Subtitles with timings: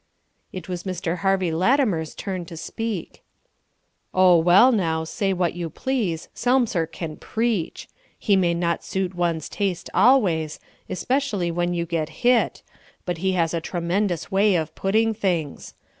[0.51, 1.17] It was Mr.
[1.19, 3.21] Harvey Latimer's turn to speak:
[4.15, 7.87] "Oh, well now, say what you please, Selmser can preach.
[8.17, 10.59] He may not suit one's taste always,
[10.89, 12.63] Especially when you get hit;
[13.05, 15.75] but he has a tremendous way of putting things.